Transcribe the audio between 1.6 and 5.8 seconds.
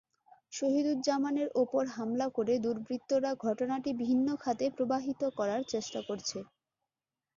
ওপর হামলা করে দুর্বৃত্তরা ঘটনাটি ভিন্ন খাতে প্রবাহিত করার